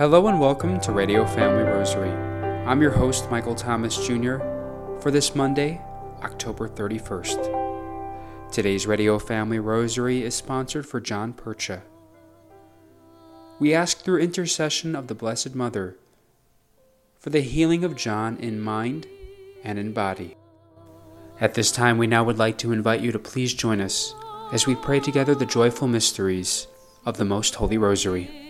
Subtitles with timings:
[0.00, 2.08] Hello and welcome to Radio Family Rosary.
[2.66, 4.38] I'm your host, Michael Thomas Jr.,
[4.98, 5.78] for this Monday,
[6.22, 8.50] October 31st.
[8.50, 11.82] Today's Radio Family Rosary is sponsored for John Percha.
[13.58, 15.98] We ask through intercession of the Blessed Mother
[17.18, 19.06] for the healing of John in mind
[19.62, 20.34] and in body.
[21.42, 24.14] At this time, we now would like to invite you to please join us
[24.50, 26.68] as we pray together the joyful mysteries
[27.04, 28.49] of the Most Holy Rosary.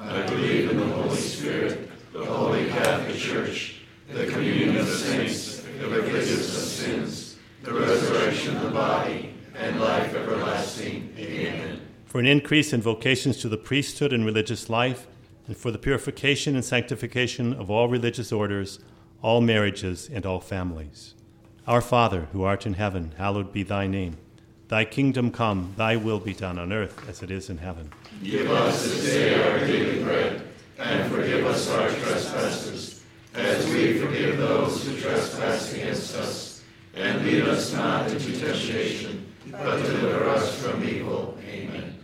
[0.00, 5.88] I believe in the Holy Spirit, the Holy Catholic Church, the communion of saints, the
[5.88, 11.12] forgiveness of sins, the resurrection of the body, and life everlasting.
[11.18, 11.80] Amen.
[12.06, 15.08] For an increase in vocations to the priesthood and religious life,
[15.46, 18.78] and for the purification and sanctification of all religious orders,
[19.20, 21.14] all marriages, and all families.
[21.66, 24.16] Our Father, who art in heaven, hallowed be thy name.
[24.68, 27.90] Thy kingdom come, thy will be done on earth as it is in heaven.
[28.22, 30.42] Give us this day our daily bread,
[30.78, 33.02] and forgive us our trespasses,
[33.34, 36.62] as we forgive those who trespass against us.
[36.94, 41.38] And lead us not into temptation, but deliver us from evil.
[41.48, 41.94] Amen.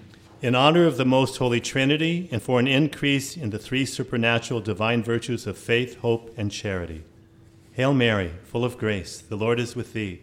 [0.40, 4.60] In honor of the Most Holy Trinity, and for an increase in the three supernatural
[4.60, 7.04] divine virtues of faith, hope, and charity.
[7.72, 10.22] Hail Mary, full of grace, the Lord is with thee.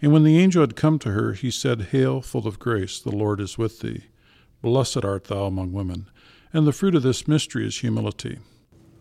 [0.00, 3.14] And when the angel had come to her, he said, Hail, full of grace, the
[3.14, 4.04] Lord is with thee.
[4.62, 6.06] Blessed art thou among women.
[6.52, 8.38] And the fruit of this mystery is humility.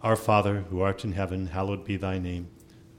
[0.01, 2.49] Our Father, who art in heaven, hallowed be thy name.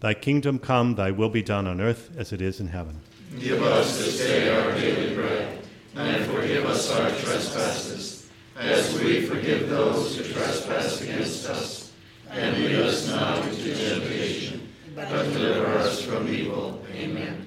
[0.01, 3.01] Thy kingdom come, thy will be done on earth as it is in heaven.
[3.39, 5.65] Give us this day our daily bread,
[5.97, 11.93] and forgive us our trespasses, as we forgive those who trespass against us.
[12.31, 16.85] And lead us not into temptation, but deliver us from evil.
[16.93, 17.47] Amen.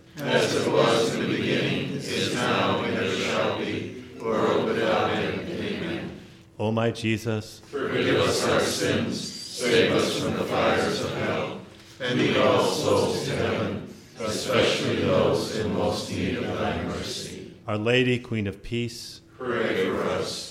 [0.17, 5.41] As it was in the beginning, is now, and ever shall be, world without end.
[5.49, 6.19] Amen.
[6.59, 11.61] O my Jesus, Forgive us our sins, save us from the fires of hell,
[11.99, 17.53] and lead all souls to heaven, especially those in most need of thy mercy.
[17.67, 20.50] Our Lady, Queen of Peace, Pray for us.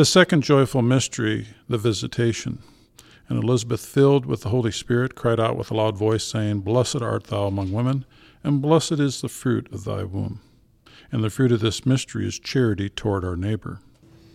[0.00, 2.62] The second joyful mystery, the Visitation.
[3.28, 7.02] And Elizabeth, filled with the Holy Spirit, cried out with a loud voice, saying, Blessed
[7.02, 8.06] art thou among women,
[8.42, 10.40] and blessed is the fruit of thy womb.
[11.12, 13.80] And the fruit of this mystery is charity toward our neighbor.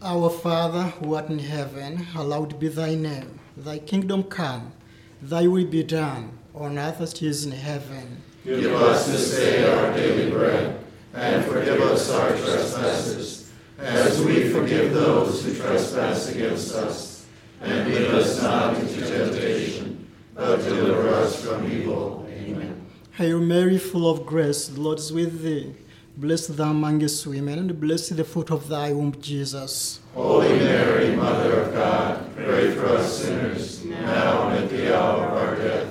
[0.04, 3.40] Our Father, who art in heaven, hallowed be thy name.
[3.58, 4.72] Thy kingdom come,
[5.20, 8.22] thy will be done, on earth as it is in heaven.
[8.44, 10.80] Give us this day our daily bread,
[11.16, 13.45] and forgive us our trespasses,
[13.80, 17.26] as we forgive those who trespass against us.
[17.62, 22.28] And lead us not into temptation, but deliver us from evil.
[22.30, 22.86] Amen.
[23.12, 25.74] Hail Mary, full of grace, the Lord is with thee.
[26.18, 30.00] Blessed thou amongst women, and blessed the fruit of thy womb, Jesus.
[30.14, 35.34] Holy Mary, Mother of God, pray for us sinners, now and at the hour of
[35.34, 35.85] our death.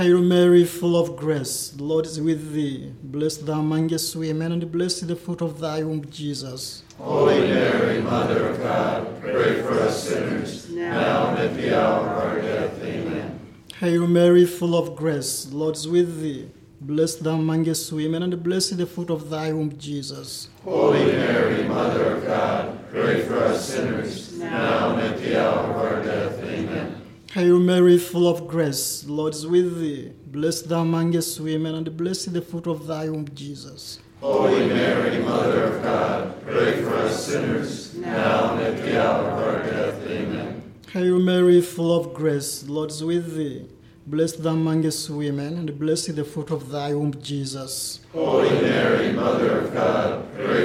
[0.00, 2.90] Hail Mary, full of grace, the Lord is with thee.
[3.02, 6.82] Blessed thou amongst women, and blessed the fruit of thy womb, Jesus.
[6.96, 12.16] Holy Mary, Mother of God, pray for us sinners, now and at the hour of
[12.16, 12.82] our death.
[12.82, 13.40] Amen.
[13.78, 16.48] Hail Mary, full of grace, the Lord is with thee.
[16.80, 20.48] Blessed thou amongst women, and blessed the fruit of thy womb, Jesus.
[20.64, 25.76] Holy Mary, Mother of God, pray for us sinners, now and at the hour of
[25.76, 26.39] our death.
[27.34, 30.10] Hail Mary, full of grace, the Lord is with thee.
[30.26, 34.00] Blessed thou amongst women, and blessed the fruit of thy womb, Jesus.
[34.20, 39.38] Holy Mary, Mother of God, pray for us sinners, now and at the hour of
[39.38, 40.04] our death.
[40.08, 40.72] Amen.
[40.92, 43.64] Hail Mary, full of grace, the Lord is with thee.
[44.08, 48.00] Blessed thou amongst women, and blessed the fruit of thy womb, Jesus.
[48.12, 50.59] Holy Mary, Mother of God, pray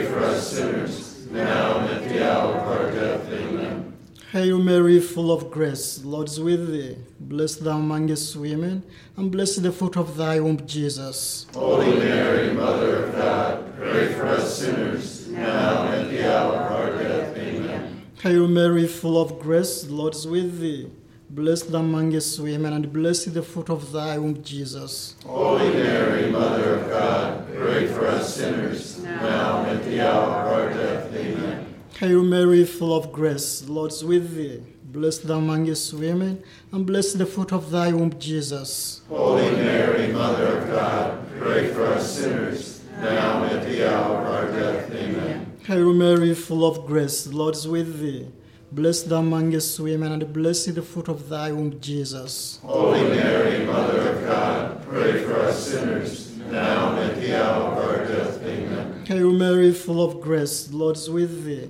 [5.06, 6.98] full of grace, the Lord is with thee.
[7.20, 8.84] Blessed thou amongst women,
[9.16, 11.46] and blessed the fruit of thy womb, Jesus.
[11.54, 16.72] Holy Mary, Mother of God, pray for us sinners, now and at the hour of
[16.72, 17.38] our death.
[17.38, 18.02] Amen.
[18.22, 20.90] Hail Mary, full of grace, the Lord is with thee.
[21.30, 25.16] Blessed thou amongst women, and blessed the fruit of thy womb, Jesus.
[25.26, 30.48] Holy Mary, Mother of God, pray for us sinners, now and at the hour of
[30.54, 31.14] our death.
[31.14, 31.76] Amen.
[32.00, 34.62] Hail Mary, full of grace, the Lord is with thee.
[34.96, 39.02] Blessed thou amongst women, and blessed the fruit of thy womb, Jesus.
[39.10, 44.26] Holy Mary, Mother of God, pray for us sinners, now and at the hour of
[44.26, 44.90] our death.
[44.92, 45.58] Amen.
[45.66, 48.30] Hail Mary, full of grace, the Lord is with thee.
[48.72, 52.60] Blessed thou amongst women, and blessed the fruit of thy womb, Jesus.
[52.64, 57.78] Holy Mary, Mother of God, pray for us sinners, now and at the hour of
[57.86, 58.42] our death.
[58.44, 59.04] Amen.
[59.06, 61.70] Hail Mary, full of grace, the Lord is with thee.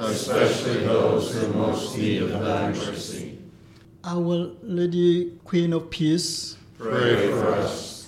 [0.00, 3.38] especially those in most need of thy mercy.
[4.04, 7.99] Our Lady, Queen of Peace, Pray for us.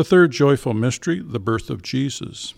[0.00, 2.54] The third joyful mystery, the birth of Jesus.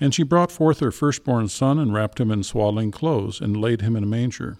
[0.00, 3.82] And she brought forth her firstborn son, and wrapped him in swaddling clothes, and laid
[3.82, 4.56] him in a manger.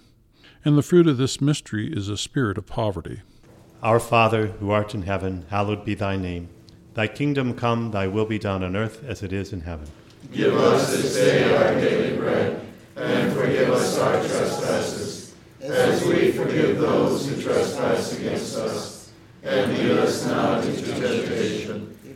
[0.62, 3.22] And the fruit of this mystery is a spirit of poverty.
[3.82, 6.50] Our Father, who art in heaven, hallowed be thy name.
[6.92, 9.88] Thy kingdom come, thy will be done on earth as it is in heaven.
[10.30, 12.60] Give us this day our daily bread,
[12.94, 19.12] and forgive us our trespasses, as we forgive those who trespass against us.
[19.42, 21.97] And lead us not into temptation,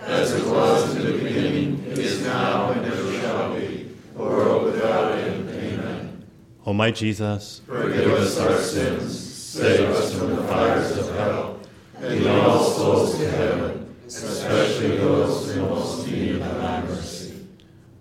[0.00, 5.48] As it was in the beginning, is now, and ever shall be, world without end.
[5.50, 6.24] Amen.
[6.66, 11.60] O my Jesus, Forgive us our sins, save us from the fires of hell,
[11.96, 17.46] and lead all souls to heaven, especially those in most need of thy mercy.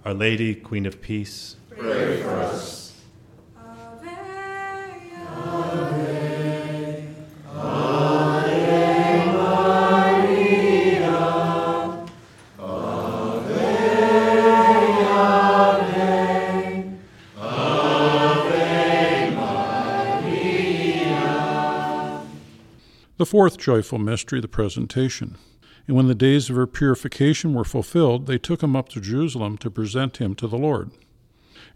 [0.05, 2.78] Our Lady, Queen of Peace, Pray for us.
[23.29, 25.37] Fourth joyful mystery, the presentation.
[25.85, 29.55] And when the days of her purification were fulfilled, they took him up to Jerusalem
[29.59, 30.89] to present him to the Lord.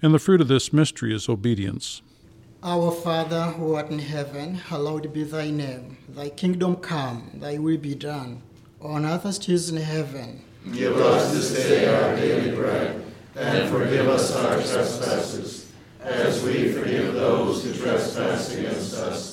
[0.01, 2.01] And the fruit of this mystery is obedience.
[2.63, 5.98] Our Father who art in heaven, hallowed be thy name.
[6.10, 8.41] Thy kingdom come, thy will be done,
[8.81, 10.41] on earth as it is in heaven.
[10.74, 13.05] Give us this day our daily bread,
[13.36, 19.32] and forgive us our trespasses, as we forgive those who trespass against us.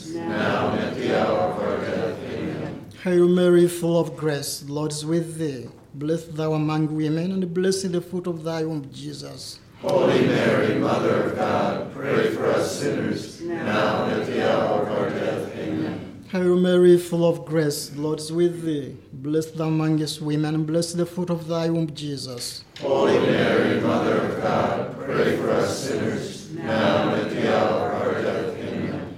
[0.29, 2.17] now and at the hour of our death.
[2.31, 2.85] Amen.
[3.03, 5.67] Hail Mary, full of grace, the Lord is with thee.
[5.93, 9.59] Blessed thou among women, and blessed the fruit of thy womb, Jesus.
[9.81, 14.91] Holy Mary, Mother of God, pray for us sinners, now and at the hour of
[14.97, 15.55] our death.
[15.57, 16.23] Amen.
[16.31, 18.95] Hail Mary, full of grace, the Lord is with thee.
[19.11, 22.63] Blessed thou amongst women, and blessed the fruit of thy womb, Jesus.
[22.79, 28.01] Holy Mary, Mother of God, pray for us sinners, now and at the hour of
[28.01, 28.55] our death.
[28.59, 29.17] Amen.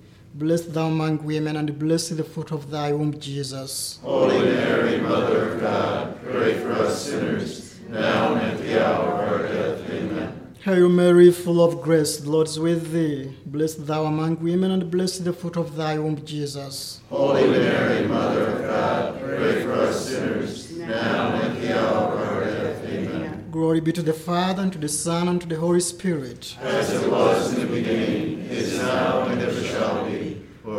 [0.33, 3.99] Blessed thou among women, and blessed the fruit of thy womb, Jesus.
[4.01, 9.29] Holy Mary, Mother of God, pray for us sinners, now and at the hour of
[9.29, 9.89] our death.
[9.89, 10.55] Amen.
[10.61, 13.35] Hail Mary, full of grace, the Lord is with thee.
[13.45, 17.01] Blessed thou among women, and blessed the fruit of thy womb, Jesus.
[17.09, 22.21] Holy Mary, Mother of God, pray for us sinners, now and at the hour of
[22.21, 22.85] our death.
[22.85, 23.49] Amen.
[23.51, 26.55] Glory be to the Father, and to the Son, and to the Holy Spirit.
[26.61, 30.20] As it was in the beginning, is now, and ever shall be,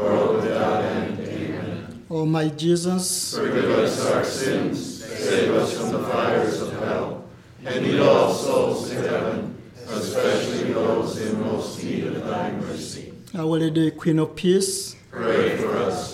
[0.03, 1.19] world without end.
[1.21, 2.05] Amen.
[2.11, 7.25] O my Jesus, Forgive us our sins, save us from the fires of hell,
[7.65, 9.57] and lead all souls to heaven,
[9.89, 13.13] especially those in most need of thy mercy.
[13.35, 16.12] Our Lady, Queen of Peace, Pray for us.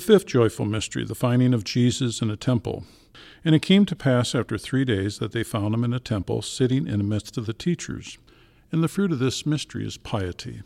[0.00, 2.84] The fifth joyful mystery, the finding of Jesus in a temple.
[3.44, 6.40] And it came to pass after three days that they found him in a temple,
[6.40, 8.16] sitting in the midst of the teachers.
[8.72, 10.62] And the fruit of this mystery is piety.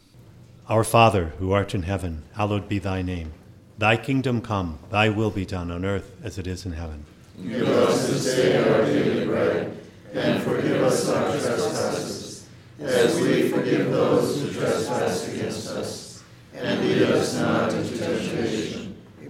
[0.69, 3.33] Our Father, who art in heaven, hallowed be thy name.
[3.77, 7.05] Thy kingdom come, thy will be done on earth as it is in heaven.
[7.43, 9.77] Give us this day our daily bread,
[10.13, 12.47] and forgive us our trespasses,
[12.79, 16.23] as we forgive those who trespass against us.
[16.55, 18.85] And lead us not into temptation,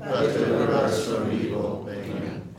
[0.07, 1.88] but deliver us from evil.
[1.88, 2.54] Amen.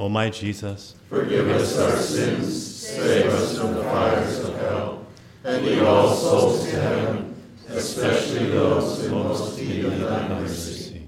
[0.00, 5.04] O my Jesus, Forgive us our sins, save us from the fires of hell,
[5.44, 7.34] and lead all souls to heaven,
[7.68, 11.06] especially those in most need of thy mercy.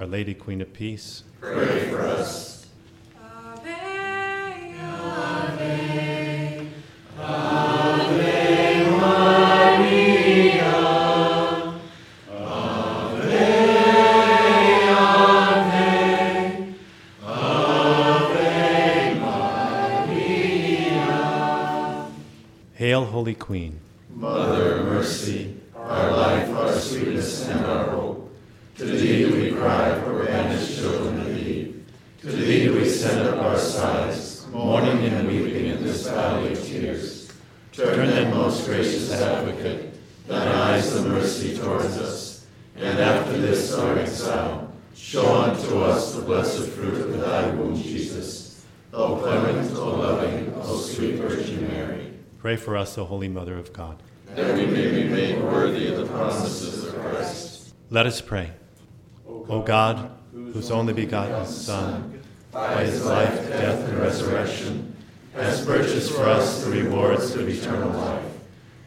[0.00, 2.53] Our Lady, Queen of Peace, Pray for us.
[23.34, 23.80] Queen.
[24.10, 28.30] Mother of mercy, our life, our sweetness, and our hope.
[28.76, 31.84] To thee we cry, poor banished children of Eve.
[32.22, 37.32] To thee we send up our sighs, mourning and weeping in this valley of tears.
[37.72, 39.94] Turn then, most gracious advocate,
[40.26, 46.22] thine eyes of mercy towards us, and after this our exile, show unto us the
[46.22, 48.64] blessed fruit of thy womb, Jesus.
[48.92, 52.03] O clement, O loving, O sweet Virgin Mary.
[52.44, 54.02] Pray for us, O Holy Mother of God.
[54.34, 57.72] that we may be made worthy of the promises of Christ.
[57.88, 58.50] Let us pray.
[59.26, 64.94] O God, whose only begotten Son, by his life, death, and resurrection,
[65.32, 68.22] has purchased for us the rewards of eternal life,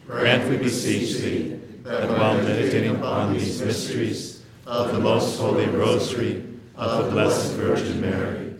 [0.06, 6.44] grant, we beseech thee, that while meditating upon these mysteries of the most holy rosary
[6.76, 8.54] of the Blessed Virgin Mary,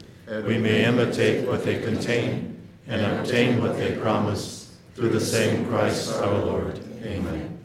[0.45, 4.68] we may imitate what they contain and obtain what they promise
[4.99, 6.77] through the same Christ our Lord.
[7.05, 7.57] Amen.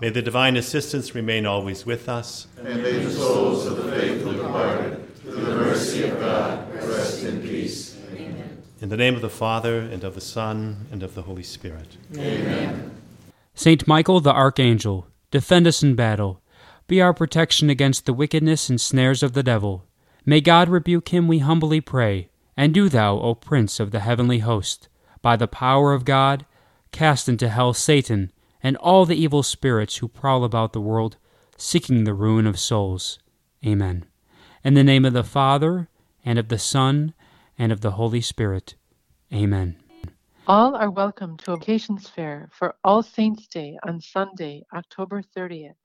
[0.00, 2.48] May the divine assistance remain always with us.
[2.58, 7.42] And may the souls of the faithful departed, through the mercy of God, rest in
[7.42, 7.96] peace.
[8.12, 8.60] Amen.
[8.80, 11.96] In the name of the Father, and of the Son, and of the Holy Spirit.
[12.16, 12.90] Amen.
[13.54, 16.42] Saint Michael the Archangel, defend us in battle.
[16.88, 19.84] Be our protection against the wickedness and snares of the devil.
[20.26, 22.30] May God rebuke him, we humbly pray.
[22.56, 24.88] And do thou, O Prince of the heavenly host,
[25.22, 26.46] by the power of God,
[26.92, 31.16] cast into hell Satan and all the evil spirits who prowl about the world,
[31.56, 33.18] seeking the ruin of souls.
[33.64, 34.04] Amen.
[34.62, 35.88] In the name of the Father,
[36.24, 37.14] and of the Son,
[37.58, 38.74] and of the Holy Spirit.
[39.32, 39.76] Amen.
[40.46, 45.76] All are welcome to Vocations Fair for All Saints' Day on Sunday, October 30th,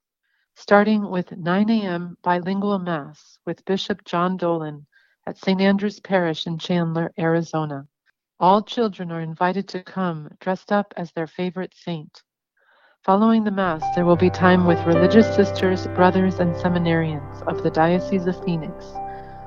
[0.56, 2.18] starting with 9 a.m.
[2.24, 4.86] bilingual Mass with Bishop John Dolan
[5.28, 5.62] at St.
[5.62, 7.88] Andrew's Parish in Chandler, Arizona.
[8.38, 12.22] All children are invited to come dressed up as their favorite saint.
[13.02, 17.70] Following the Mass, there will be time with religious sisters, brothers, and seminarians of the
[17.70, 18.92] Diocese of Phoenix,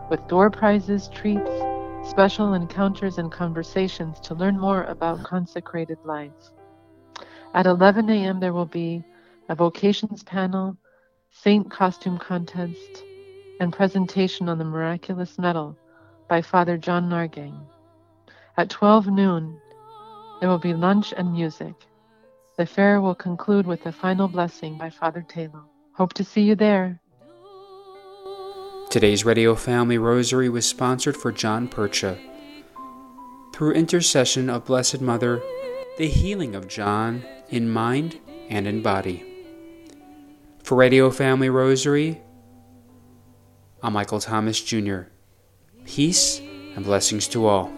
[0.08, 1.50] with door prizes, treats,
[2.08, 6.32] special encounters, and conversations to learn more about consecrated life.
[7.52, 9.04] At 11 a.m., there will be
[9.50, 10.78] a vocations panel,
[11.30, 13.02] saint costume contest,
[13.60, 15.76] and presentation on the miraculous medal
[16.26, 17.66] by Father John Nahrgang.
[18.58, 19.60] At 12 noon,
[20.40, 21.74] there will be lunch and music.
[22.56, 25.62] The fair will conclude with a final blessing by Father Taylor.
[25.92, 26.98] Hope to see you there.
[28.90, 32.18] Today's Radio Family Rosary was sponsored for John Percha.
[33.54, 35.40] Through intercession of Blessed Mother,
[35.96, 38.18] the healing of John in mind
[38.48, 39.24] and in body.
[40.64, 42.20] For Radio Family Rosary,
[43.84, 45.02] I'm Michael Thomas Jr.
[45.84, 46.40] Peace
[46.74, 47.77] and blessings to all.